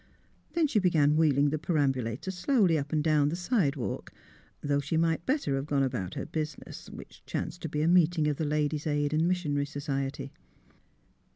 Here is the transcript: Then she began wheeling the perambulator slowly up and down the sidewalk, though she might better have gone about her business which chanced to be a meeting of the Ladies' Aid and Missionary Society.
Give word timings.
Then 0.53 0.65
she 0.65 0.79
began 0.79 1.15
wheeling 1.15 1.51
the 1.51 1.59
perambulator 1.59 2.31
slowly 2.31 2.75
up 2.75 2.91
and 2.91 3.03
down 3.03 3.29
the 3.29 3.35
sidewalk, 3.35 4.11
though 4.61 4.79
she 4.79 4.97
might 4.97 5.27
better 5.27 5.55
have 5.57 5.67
gone 5.67 5.83
about 5.83 6.15
her 6.15 6.25
business 6.25 6.89
which 6.89 7.21
chanced 7.27 7.61
to 7.61 7.69
be 7.69 7.83
a 7.83 7.87
meeting 7.87 8.27
of 8.27 8.37
the 8.37 8.43
Ladies' 8.45 8.87
Aid 8.87 9.13
and 9.13 9.27
Missionary 9.27 9.67
Society. 9.67 10.33